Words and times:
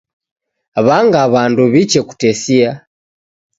W'anga 0.85 1.21
w'andu 1.33 1.63
w'iche 1.71 2.01
kutesia. 2.07 2.71